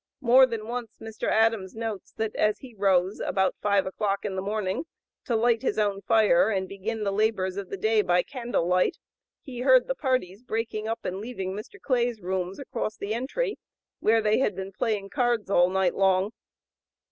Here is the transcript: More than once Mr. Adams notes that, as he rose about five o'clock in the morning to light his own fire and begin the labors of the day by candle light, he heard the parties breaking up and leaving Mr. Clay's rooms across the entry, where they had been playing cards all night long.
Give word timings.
More 0.21 0.47
than 0.47 0.65
once 0.67 0.97
Mr. 0.99 1.27
Adams 1.29 1.75
notes 1.75 2.11
that, 2.13 2.35
as 2.35 2.57
he 2.57 2.73
rose 2.73 3.19
about 3.19 3.55
five 3.61 3.85
o'clock 3.85 4.25
in 4.25 4.35
the 4.35 4.41
morning 4.41 4.87
to 5.25 5.35
light 5.35 5.61
his 5.61 5.77
own 5.77 6.01
fire 6.01 6.49
and 6.49 6.67
begin 6.67 7.03
the 7.03 7.11
labors 7.11 7.55
of 7.55 7.69
the 7.69 7.77
day 7.77 8.01
by 8.01 8.23
candle 8.23 8.65
light, 8.65 8.97
he 9.43 9.59
heard 9.59 9.85
the 9.87 9.93
parties 9.93 10.41
breaking 10.41 10.87
up 10.87 11.05
and 11.05 11.17
leaving 11.19 11.53
Mr. 11.53 11.79
Clay's 11.79 12.19
rooms 12.19 12.57
across 12.57 12.97
the 12.97 13.13
entry, 13.13 13.59
where 13.99 14.23
they 14.23 14.39
had 14.39 14.55
been 14.55 14.71
playing 14.71 15.11
cards 15.11 15.51
all 15.51 15.69
night 15.69 15.93
long. 15.93 16.31